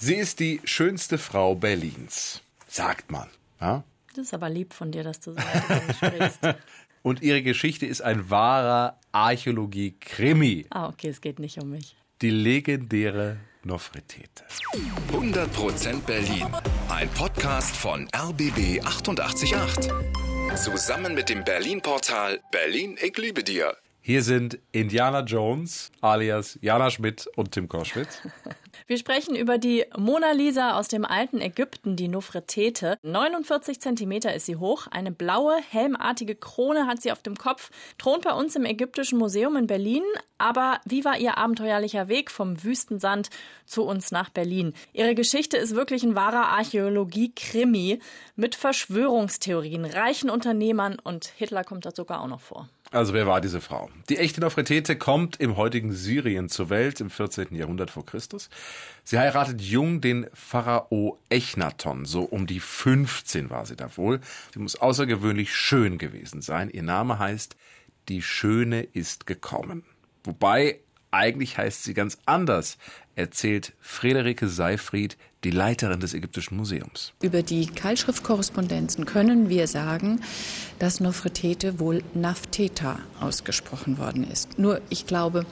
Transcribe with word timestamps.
Sie 0.00 0.14
ist 0.14 0.38
die 0.38 0.60
schönste 0.62 1.18
Frau 1.18 1.56
Berlins, 1.56 2.40
sagt 2.68 3.10
man. 3.10 3.28
Ja? 3.60 3.82
Das 4.14 4.26
ist 4.26 4.34
aber 4.34 4.48
lieb 4.48 4.72
von 4.72 4.92
dir, 4.92 5.02
dass 5.02 5.18
du 5.18 5.32
so 5.32 5.38
weit 5.38 5.96
sprichst. 5.96 6.38
Und 7.02 7.20
ihre 7.20 7.42
Geschichte 7.42 7.84
ist 7.84 8.02
ein 8.02 8.30
wahrer 8.30 9.00
Archäologie-Krimi. 9.10 10.66
Ah, 10.70 10.86
okay, 10.86 11.08
es 11.08 11.20
geht 11.20 11.40
nicht 11.40 11.60
um 11.60 11.70
mich. 11.70 11.96
Die 12.22 12.30
legendäre 12.30 13.38
Nofretete. 13.64 14.44
100% 15.12 16.02
Berlin. 16.02 16.46
Ein 16.88 17.08
Podcast 17.10 17.76
von 17.76 18.08
RBB 18.14 18.80
888. 18.84 19.52
Zusammen 20.54 21.14
mit 21.14 21.28
dem 21.28 21.42
Berlin-Portal 21.42 22.40
Berlin, 22.52 22.96
ich 23.02 23.16
liebe 23.18 23.42
dir. 23.42 23.76
Hier 24.08 24.22
sind 24.22 24.58
Indiana 24.72 25.20
Jones 25.20 25.92
alias 26.00 26.58
Jana 26.62 26.88
Schmidt 26.88 27.28
und 27.36 27.52
Tim 27.52 27.68
Koschwitz. 27.68 28.22
Wir 28.86 28.96
sprechen 28.96 29.36
über 29.36 29.58
die 29.58 29.84
Mona 29.98 30.32
Lisa 30.32 30.78
aus 30.78 30.88
dem 30.88 31.04
alten 31.04 31.42
Ägypten, 31.42 31.94
die 31.94 32.08
Nofretete. 32.08 32.96
49 33.02 33.82
Zentimeter 33.82 34.34
ist 34.34 34.46
sie 34.46 34.56
hoch, 34.56 34.86
eine 34.86 35.12
blaue, 35.12 35.58
helmartige 35.68 36.34
Krone 36.34 36.86
hat 36.86 37.02
sie 37.02 37.12
auf 37.12 37.22
dem 37.22 37.36
Kopf, 37.36 37.70
thront 37.98 38.24
bei 38.24 38.32
uns 38.32 38.56
im 38.56 38.64
Ägyptischen 38.64 39.18
Museum 39.18 39.56
in 39.56 39.66
Berlin. 39.66 40.04
Aber 40.38 40.80
wie 40.86 41.04
war 41.04 41.18
ihr 41.18 41.36
abenteuerlicher 41.36 42.08
Weg 42.08 42.30
vom 42.30 42.64
Wüstensand 42.64 43.28
zu 43.66 43.84
uns 43.84 44.10
nach 44.10 44.30
Berlin? 44.30 44.72
Ihre 44.94 45.14
Geschichte 45.14 45.58
ist 45.58 45.74
wirklich 45.74 46.02
ein 46.02 46.14
wahrer 46.14 46.46
Archäologie-Krimi 46.46 47.98
mit 48.36 48.54
Verschwörungstheorien, 48.54 49.84
reichen 49.84 50.30
Unternehmern 50.30 50.96
und 50.98 51.26
Hitler 51.26 51.62
kommt 51.62 51.84
da 51.84 51.90
sogar 51.90 52.22
auch 52.22 52.28
noch 52.28 52.40
vor. 52.40 52.70
Also 52.90 53.12
wer 53.12 53.26
war 53.26 53.42
diese 53.42 53.60
Frau? 53.60 53.90
Die 54.08 54.16
echte 54.16 54.40
Nofretete 54.40 54.96
kommt 54.96 55.36
im 55.36 55.56
heutigen 55.56 55.92
Syrien 55.92 56.48
zur 56.48 56.70
Welt 56.70 57.00
im 57.02 57.10
14. 57.10 57.54
Jahrhundert 57.54 57.90
vor 57.90 58.06
Christus. 58.06 58.48
Sie 59.04 59.18
heiratet 59.18 59.60
jung 59.60 60.00
den 60.00 60.26
Pharao 60.32 61.18
Echnaton, 61.28 62.06
so 62.06 62.22
um 62.22 62.46
die 62.46 62.60
15 62.60 63.50
war 63.50 63.66
sie 63.66 63.76
da 63.76 63.94
wohl. 63.98 64.20
Sie 64.54 64.60
muss 64.60 64.76
außergewöhnlich 64.76 65.54
schön 65.54 65.98
gewesen 65.98 66.40
sein. 66.40 66.70
Ihr 66.70 66.82
Name 66.82 67.18
heißt 67.18 67.56
Die 68.08 68.22
Schöne 68.22 68.82
ist 68.84 69.26
gekommen. 69.26 69.84
Wobei 70.24 70.80
eigentlich 71.10 71.58
heißt 71.58 71.84
sie 71.84 71.92
ganz 71.92 72.18
anders, 72.24 72.78
erzählt 73.18 73.72
Friederike 73.80 74.48
Seifried 74.48 75.16
die 75.44 75.50
Leiterin 75.50 76.00
des 76.00 76.14
Ägyptischen 76.14 76.56
Museums. 76.56 77.12
Über 77.22 77.42
die 77.42 77.66
Keilschriftkorrespondenzen 77.66 79.04
können 79.04 79.48
wir 79.48 79.68
sagen, 79.68 80.20
dass 80.80 80.98
Nofretete 80.98 81.78
wohl 81.78 82.02
Nafteta 82.14 82.98
ausgesprochen 83.20 83.98
worden 83.98 84.28
ist. 84.28 84.58
Nur 84.58 84.80
ich 84.88 85.06
glaube, 85.06 85.46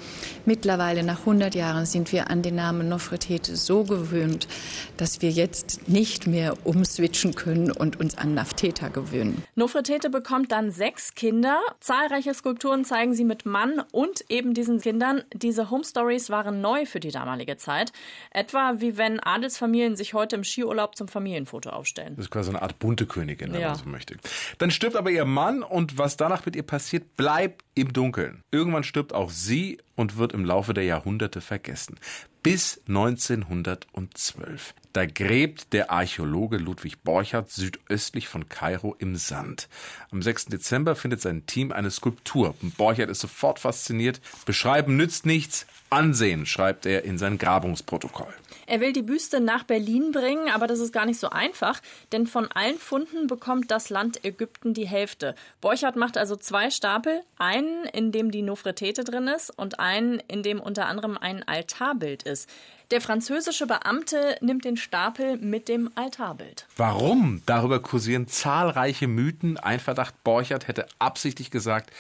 mittlerweile 0.45 1.05
nach 1.05 1.21
100 1.21 1.55
Jahren 1.55 1.87
sind 1.87 2.13
wir 2.13 2.31
an 2.31 2.43
den 2.43 2.57
Namen 2.57 2.89
Nofretete 2.89 3.55
so 3.57 3.85
gewöhnt, 3.85 4.49
dass 4.97 5.23
wir 5.23 5.31
jetzt 5.31 5.89
nicht 5.89 6.27
mehr 6.27 6.67
umswitchen 6.67 7.37
können 7.37 7.71
und 7.71 8.01
uns 8.01 8.19
an 8.19 8.35
Nafteta 8.35 8.89
gewöhnen. 8.89 9.45
Nofretete 9.55 10.11
bekommt 10.11 10.51
dann 10.51 10.73
sechs 10.73 11.15
Kinder. 11.15 11.61
Zahlreiche 11.79 12.35
Skulpturen 12.35 12.85
zeigen 12.85 13.15
sie 13.15 13.25
mit 13.25 13.47
Mann 13.47 13.83
und 13.93 14.25
eben 14.29 14.53
diesen 14.53 14.81
Kindern. 14.81 15.23
Diese 15.33 15.71
Home 15.71 15.85
Stories 15.85 16.29
waren 16.29 16.61
neu 16.61 16.87
für 16.87 16.99
die 16.99 17.11
damalige 17.11 17.56
Zeit. 17.57 17.93
Etwa 18.31 18.75
wie 18.79 18.97
wenn 18.97 19.21
Adelsfamilien 19.21 19.67
Familien 19.77 19.97
sich 19.97 20.15
heute 20.15 20.37
im 20.37 20.45
Skiurlaub 20.45 20.95
zum 20.97 21.09
Familienfoto 21.09 21.71
aufstellen. 21.71 22.15
Das 22.17 22.27
ist 22.27 22.31
quasi 22.31 22.51
eine 22.51 22.63
Art 22.63 22.79
bunte 22.79 23.05
Königin, 23.05 23.53
wenn 23.53 23.61
Ja. 23.61 23.69
man 23.71 23.77
so 23.79 23.89
möchte. 23.89 24.17
Dann 24.59 24.71
stirbt 24.71 24.95
aber 24.95 25.11
ihr 25.11 25.25
Mann 25.25 25.63
und 25.65 25.99
was 25.99 26.17
danach 26.17 26.47
mit 26.47 26.55
ihr 26.55 26.63
passiert, 26.63 27.17
bleibt 27.17 27.65
im 27.75 27.93
Dunkeln. 27.93 28.43
Irgendwann 28.53 28.85
stirbt 28.85 29.13
auch 29.13 29.31
sie 29.31 29.79
und 29.97 30.19
wird 30.19 30.33
im 30.33 30.45
Laufe 30.45 30.73
der 30.73 30.85
Jahrhunderte 30.85 31.41
vergessen. 31.41 31.99
Bis 32.47 32.81
1912. 32.87 34.73
Da 34.93 35.05
gräbt 35.05 35.73
der 35.73 35.91
Archäologe 35.91 36.59
Ludwig 36.59 37.03
Borchardt 37.03 37.51
südöstlich 37.51 38.29
von 38.29 38.49
Kairo 38.49 38.95
im 39.01 39.17
Sand. 39.17 39.69
Am 40.13 40.23
6. 40.23 40.45
Dezember 40.47 40.95
findet 40.95 41.21
sein 41.21 41.45
Team 41.47 41.73
eine 41.73 41.91
Skulptur. 41.91 42.55
Borchardt 42.79 43.11
ist 43.11 43.19
sofort 43.19 43.59
fasziniert. 43.59 44.21
Beschreiben 44.45 44.97
nützt 44.97 45.27
nichts, 45.27 45.67
ansehen, 45.91 46.47
schreibt 46.47 46.87
er 46.87 47.05
in 47.05 47.19
sein 47.19 47.37
Grabungsprotokoll. 47.37 48.33
Er 48.69 48.81
will 48.81 48.93
die 48.93 49.03
Büste 49.03 49.41
nach 49.41 49.63
Berlin 49.63 50.11
bringen, 50.11 50.49
aber 50.51 50.67
das 50.67 50.81
ist 50.81 50.93
gar 50.93 51.07
nicht 51.07 51.21
so 51.21 51.31
einfach, 51.31 51.81
denn 52.11 52.27
von 52.27 52.51
allen 52.51 52.79
Funden 52.79 53.29
bekommt 53.29 53.71
das 53.71 53.91
Land 53.91 54.25
Ägypten 54.25 54.75
die 54.75 54.89
Hälfte. 54.89 55.37
Borchardt 55.61 55.95
macht 55.95 56.19
also 56.19 56.35
zwei 56.35 56.71
Stapel, 56.71 57.23
einen, 57.39 57.85
in 57.93 58.11
dem 58.11 58.33
die 58.33 58.43
Nofretete 58.43 59.05
drin 59.05 59.29
ist 59.29 59.51
und 59.51 59.79
einen, 59.79 60.19
in 60.27 60.43
dem 60.43 60.61
unter 60.61 60.87
anderem 60.87 61.17
ein 61.17 61.47
Altarbild 61.47 62.25
ist. 62.25 62.36
because 62.37 62.47
Der 62.93 63.01
französische 63.01 63.67
Beamte 63.67 64.39
nimmt 64.41 64.65
den 64.65 64.77
Stapel 64.77 65.39
mit 65.39 65.69
dem 65.69 65.91
Altarbild. 65.97 66.69
Warum? 66.77 67.43
Darüber 67.45 67.81
kursieren 67.81 68.29
zahlreiche 68.29 69.09
Mythen. 69.09 69.57
Ein 69.57 69.81
Verdacht, 69.81 70.23
Borchardt 70.23 70.69
hätte 70.69 70.87
absichtlich 71.01 71.51
gesagt, 71.51 71.91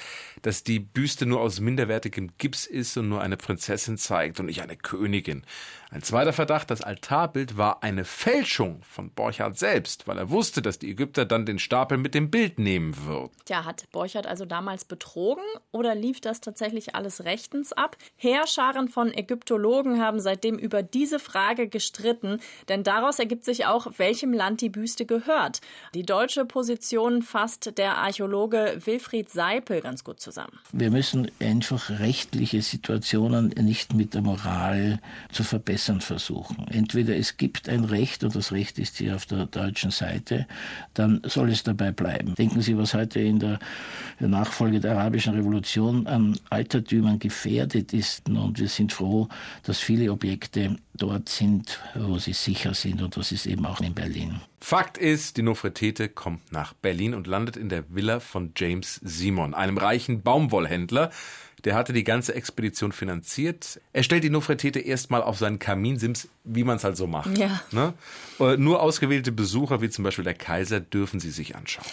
dass 0.42 0.62
die 0.62 0.78
Büste 0.78 1.26
nur 1.26 1.40
aus 1.40 1.58
minderwertigem 1.58 2.30
Gips 2.38 2.66
ist 2.66 2.96
und 2.96 3.08
nur 3.08 3.20
eine 3.20 3.36
Prinzessin 3.36 3.98
zeigt 3.98 4.38
und 4.38 4.46
nicht 4.46 4.62
eine 4.62 4.76
Königin. 4.76 5.42
Ein 5.90 6.02
zweiter 6.02 6.32
Verdacht, 6.32 6.70
das 6.70 6.82
Altarbild 6.82 7.56
war 7.56 7.82
eine 7.82 8.04
Fälschung 8.04 8.82
von 8.82 9.10
Borchardt 9.10 9.56
selbst, 9.56 10.08
weil 10.08 10.18
er 10.18 10.30
wusste, 10.30 10.60
dass 10.60 10.78
die 10.78 10.90
Ägypter 10.90 11.24
dann 11.24 11.46
den 11.46 11.60
Stapel 11.60 11.96
mit 11.96 12.12
dem 12.14 12.30
Bild 12.30 12.58
nehmen 12.58 13.06
würden. 13.06 13.30
Tja, 13.44 13.64
hat 13.64 13.84
Borchardt 13.92 14.26
also 14.26 14.44
damals 14.44 14.84
betrogen 14.84 15.44
oder 15.70 15.94
lief 15.94 16.20
das 16.20 16.40
tatsächlich 16.40 16.96
alles 16.96 17.24
rechtens 17.24 17.72
ab? 17.72 17.96
Heerscharen 18.16 18.88
von 18.88 19.14
Ägyptologen 19.14 20.00
haben 20.02 20.20
seitdem 20.20 20.58
über 20.58 20.75
diese 20.82 21.18
Frage 21.18 21.68
gestritten, 21.68 22.40
denn 22.68 22.82
daraus 22.82 23.18
ergibt 23.18 23.44
sich 23.44 23.66
auch, 23.66 23.86
welchem 23.98 24.32
Land 24.32 24.60
die 24.60 24.68
Büste 24.68 25.06
gehört. 25.06 25.60
Die 25.94 26.02
deutsche 26.02 26.44
Position 26.44 27.22
fasst 27.22 27.78
der 27.78 27.98
Archäologe 27.98 28.78
Wilfried 28.84 29.30
Seipel 29.30 29.80
ganz 29.80 30.04
gut 30.04 30.20
zusammen. 30.20 30.58
Wir 30.72 30.90
müssen 30.90 31.30
einfach 31.40 31.90
rechtliche 31.90 32.62
Situationen 32.62 33.48
nicht 33.48 33.94
mit 33.94 34.14
der 34.14 34.22
Moral 34.22 35.00
zu 35.32 35.44
verbessern 35.44 36.00
versuchen. 36.00 36.66
Entweder 36.68 37.16
es 37.16 37.36
gibt 37.36 37.68
ein 37.68 37.84
Recht 37.84 38.24
und 38.24 38.34
das 38.34 38.52
Recht 38.52 38.78
ist 38.78 38.98
hier 38.98 39.16
auf 39.16 39.26
der 39.26 39.46
deutschen 39.46 39.90
Seite, 39.90 40.46
dann 40.94 41.20
soll 41.24 41.50
es 41.50 41.62
dabei 41.62 41.92
bleiben. 41.92 42.34
Denken 42.34 42.60
Sie, 42.60 42.76
was 42.76 42.94
heute 42.94 43.20
in 43.20 43.38
der 43.38 43.58
Nachfolge 44.18 44.80
der 44.80 44.92
arabischen 44.92 45.34
Revolution 45.34 46.06
an 46.06 46.38
Altertümern 46.50 47.18
gefährdet 47.18 47.92
ist. 47.92 48.28
Und 48.28 48.58
wir 48.58 48.68
sind 48.68 48.92
froh, 48.92 49.28
dass 49.62 49.78
viele 49.78 50.10
Objekte 50.10 50.65
eh, 50.66 50.76
dort 50.96 51.28
sind, 51.28 51.80
wo 51.94 52.18
sie 52.18 52.32
sicher 52.32 52.74
sind 52.74 53.02
und 53.02 53.16
das 53.16 53.32
ist 53.32 53.46
eben 53.46 53.66
auch 53.66 53.80
in 53.80 53.94
Berlin. 53.94 54.40
Fakt 54.60 54.98
ist, 54.98 55.36
die 55.36 55.42
Nofretete 55.42 56.08
kommt 56.08 56.52
nach 56.52 56.72
Berlin 56.72 57.14
und 57.14 57.26
landet 57.26 57.56
in 57.56 57.68
der 57.68 57.84
Villa 57.94 58.20
von 58.20 58.52
James 58.56 59.00
Simon, 59.02 59.54
einem 59.54 59.78
reichen 59.78 60.22
Baumwollhändler. 60.22 61.10
Der 61.64 61.74
hatte 61.74 61.92
die 61.92 62.04
ganze 62.04 62.34
Expedition 62.34 62.92
finanziert. 62.92 63.80
Er 63.92 64.02
stellt 64.02 64.22
die 64.22 64.30
Nofretete 64.30 64.78
erstmal 64.78 65.22
auf 65.22 65.38
seinen 65.38 65.58
Kaminsims, 65.58 66.28
wie 66.44 66.62
man 66.62 66.76
es 66.76 66.84
halt 66.84 66.96
so 66.96 67.06
macht. 67.06 67.36
Ja. 67.36 67.60
Ne? 67.72 67.92
Äh, 68.38 68.56
Nur 68.56 68.82
ausgewählte 68.82 69.32
Besucher, 69.32 69.80
wie 69.80 69.90
zum 69.90 70.04
Beispiel 70.04 70.24
der 70.24 70.34
Kaiser, 70.34 70.78
dürfen 70.78 71.18
sie 71.18 71.30
sich 71.30 71.56
anschauen. 71.56 71.86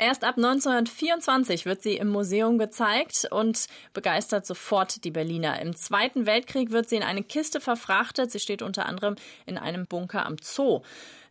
Erst 0.00 0.24
ab 0.24 0.36
1924 0.38 1.66
wird 1.66 1.82
sie 1.82 1.96
im 1.96 2.08
Museum 2.08 2.58
gezeigt 2.58 3.28
und 3.30 3.66
begeistert 3.92 4.46
sofort 4.46 5.04
die 5.04 5.10
Berliner. 5.10 5.60
Im 5.60 5.76
Zweiten 5.76 6.24
Weltkrieg 6.24 6.70
wird 6.70 6.88
sie 6.88 6.96
in 6.96 7.02
eine 7.02 7.22
Kiste 7.22 7.60
verfrachtet. 7.60 8.30
Sie 8.30 8.40
steht 8.50 8.62
unter 8.62 8.86
anderem 8.86 9.14
in 9.46 9.58
einem 9.58 9.86
Bunker 9.86 10.26
am 10.26 10.34
Zoo. 10.42 10.80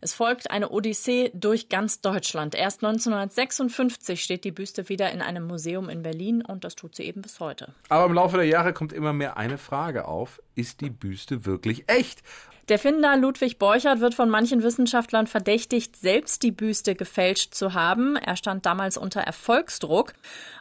Es 0.00 0.14
folgt 0.14 0.50
eine 0.50 0.70
Odyssee 0.70 1.30
durch 1.34 1.68
ganz 1.68 2.00
Deutschland. 2.00 2.54
Erst 2.54 2.82
1956 2.82 4.22
steht 4.22 4.44
die 4.44 4.52
Büste 4.52 4.88
wieder 4.88 5.12
in 5.12 5.20
einem 5.20 5.46
Museum 5.46 5.90
in 5.90 6.02
Berlin 6.02 6.42
und 6.42 6.64
das 6.64 6.76
tut 6.76 6.96
sie 6.96 7.02
eben 7.02 7.20
bis 7.20 7.38
heute. 7.38 7.74
Aber 7.90 8.06
im 8.06 8.14
Laufe 8.14 8.38
der 8.38 8.46
Jahre 8.46 8.72
kommt 8.72 8.94
immer 8.94 9.12
mehr 9.12 9.36
eine 9.36 9.58
Frage 9.58 10.08
auf. 10.08 10.40
Ist 10.54 10.80
die 10.80 10.88
Büste 10.88 11.44
wirklich 11.44 11.90
echt? 11.90 12.22
Der 12.70 12.78
Finder 12.78 13.16
Ludwig 13.16 13.58
Borchardt 13.58 13.98
wird 13.98 14.14
von 14.14 14.30
manchen 14.30 14.62
Wissenschaftlern 14.62 15.26
verdächtigt, 15.26 15.96
selbst 15.96 16.44
die 16.44 16.52
Büste 16.52 16.94
gefälscht 16.94 17.52
zu 17.52 17.74
haben. 17.74 18.14
Er 18.14 18.36
stand 18.36 18.64
damals 18.64 18.96
unter 18.96 19.22
Erfolgsdruck. 19.22 20.12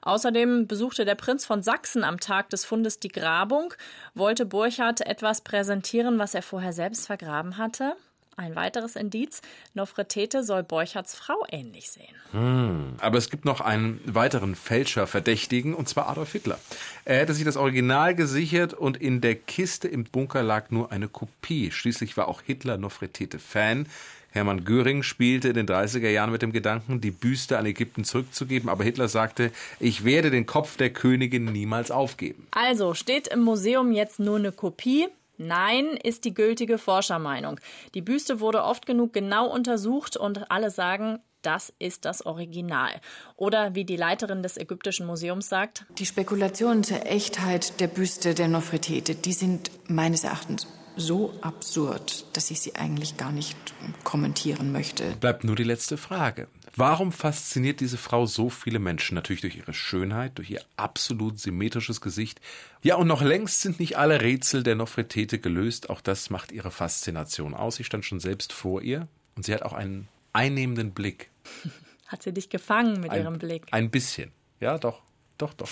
Außerdem 0.02 0.66
besuchte 0.66 1.06
der 1.06 1.14
Prinz 1.14 1.46
von 1.46 1.62
Sachsen 1.62 2.04
am 2.04 2.20
Tag 2.20 2.50
des 2.50 2.66
Fundes 2.66 3.00
die 3.00 3.10
Grabung, 3.10 3.76
wollte 4.16 4.48
Borchardt 4.48 5.02
etwas 5.02 5.42
präsentieren, 5.42 6.18
was 6.18 6.34
er 6.34 6.42
vorher 6.50 6.74
selbst 6.74 7.06
vergraben 7.06 7.58
hatte. 7.58 7.96
Ein 8.36 8.56
weiteres 8.56 8.96
Indiz, 8.96 9.42
Nofretete 9.74 10.44
soll 10.46 10.64
Borchardts 10.64 11.14
Frau 11.14 11.46
ähnlich 11.52 11.92
sehen. 11.92 12.96
Aber 13.02 13.18
es 13.18 13.30
gibt 13.30 13.44
noch 13.44 13.60
einen 13.60 14.00
weiteren 14.06 14.56
Fälscher-Verdächtigen, 14.56 15.74
und 15.74 15.90
zwar 15.90 16.08
Adolf 16.08 16.32
Hitler. 16.32 16.58
Er 17.04 17.20
hätte 17.20 17.34
sich 17.34 17.44
das 17.44 17.58
Original 17.58 18.16
gesichert 18.16 18.74
und 18.74 18.96
in 18.96 19.20
der 19.20 19.36
Kiste 19.36 19.90
im 19.90 20.06
Bunker 20.06 20.42
lag 20.42 20.72
nur 20.72 20.92
eine 20.94 21.10
Kopie. 21.10 21.70
Schließlich 21.72 22.16
war 22.16 22.30
auch 22.30 22.42
Hitler 22.42 22.78
Nofretete-Fan. 22.78 23.88
Hermann 24.32 24.64
Göring 24.64 25.04
spielte 25.04 25.50
in 25.50 25.56
den 25.56 25.68
30er 25.68 26.10
Jahren 26.10 26.32
mit 26.32 26.42
dem 26.42 26.54
Gedanken, 26.54 27.02
die 27.02 27.12
Büste 27.12 27.58
an 27.58 27.66
Ägypten 27.66 28.06
zurückzugeben, 28.06 28.70
aber 28.70 28.84
Hitler 28.86 29.10
sagte, 29.10 29.52
ich 29.80 30.06
werde 30.06 30.32
den 30.32 30.46
Kopf 30.46 30.78
der 30.78 30.92
Königin 30.92 31.46
niemals 31.46 31.92
aufgeben. 31.92 32.48
Also 32.52 32.94
steht 32.94 33.28
im 33.28 33.42
Museum 33.42 33.92
jetzt 33.92 34.20
nur 34.20 34.38
eine 34.38 34.52
Kopie. 34.52 35.08
Nein 35.40 35.98
ist 36.04 36.26
die 36.26 36.34
gültige 36.34 36.78
Forschermeinung. 36.78 37.62
Die 37.94 38.02
Büste 38.02 38.42
wurde 38.42 38.62
oft 38.62 38.86
genug 38.86 39.14
genau 39.14 39.48
untersucht 39.48 40.18
und 40.18 40.52
alle 40.52 40.70
sagen, 40.70 41.20
das 41.42 41.72
ist 41.80 42.04
das 42.04 42.26
Original. 42.26 42.92
Oder 43.38 43.74
wie 43.74 43.86
die 43.86 43.96
Leiterin 43.96 44.44
des 44.44 44.58
Ägyptischen 44.58 45.08
Museums 45.08 45.48
sagt, 45.48 45.86
die 45.98 46.06
Spekulationen 46.06 46.84
zur 46.84 47.06
Echtheit 47.06 47.80
der 47.80 47.88
Büste 47.88 48.34
der 48.34 48.50
Nofretete, 48.50 49.16
die 49.16 49.32
sind 49.32 49.72
meines 49.88 50.26
Erachtens 50.26 50.68
so 50.98 51.34
absurd, 51.40 52.26
dass 52.34 52.52
ich 52.52 52.60
sie 52.60 52.76
eigentlich 52.76 53.16
gar 53.16 53.32
nicht 53.32 53.58
kommentieren 54.04 54.74
möchte. 54.74 55.16
Bleibt 55.22 55.46
nur 55.46 55.56
die 55.56 55.64
letzte 55.64 55.96
Frage. 55.96 56.50
Warum 56.80 57.12
fasziniert 57.12 57.82
diese 57.82 57.98
Frau 57.98 58.26
so 58.26 58.50
viele 58.50 58.80
Menschen? 58.80 59.16
Natürlich 59.16 59.42
durch 59.42 59.58
ihre 59.58 59.74
Schönheit, 59.74 60.38
durch 60.38 60.50
ihr 60.50 60.62
absolut 60.78 61.38
symmetrisches 61.38 62.00
Gesicht. 62.00 62.40
Ja, 62.82 62.96
und 62.96 63.06
noch 63.06 63.22
längst 63.22 63.60
sind 63.60 63.82
nicht 63.82 63.98
alle 63.98 64.22
Rätsel 64.22 64.64
der 64.64 64.76
Nofretete 64.76 65.40
gelöst. 65.40 65.90
Auch 65.90 66.00
das 66.00 66.30
macht 66.30 66.54
ihre 66.54 66.72
Faszination 66.72 67.54
aus. 67.54 67.82
Ich 67.82 67.86
stand 67.86 68.06
schon 68.06 68.22
selbst 68.22 68.54
vor 68.54 68.82
ihr 68.82 69.10
und 69.36 69.46
sie 69.46 69.54
hat 69.54 69.64
auch 69.64 69.74
einen 69.74 70.08
einnehmenden 70.32 70.92
Blick. 70.92 71.30
Hat 72.08 72.24
sie 72.24 72.34
dich 72.34 72.50
gefangen 72.50 73.02
mit 73.02 73.12
ein, 73.12 73.24
ihrem 73.24 73.38
Blick? 73.38 73.68
Ein 73.72 73.92
bisschen. 73.92 74.32
Ja, 74.62 74.78
doch. 74.78 75.02
Doch, 75.38 75.54
doch. 75.54 75.70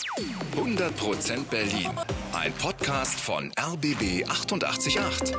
100% 0.58 1.46
Berlin. 1.50 1.90
Ein 2.34 2.52
Podcast 2.54 3.18
von 3.18 3.52
RBB 3.58 4.30
888. 4.30 5.36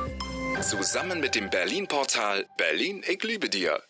Zusammen 0.61 1.21
mit 1.21 1.35
dem 1.35 1.49
Berlin-Portal 1.49 2.45
Berlin, 2.57 3.01
ich 3.07 3.23
liebe 3.23 3.49
dir. 3.49 3.81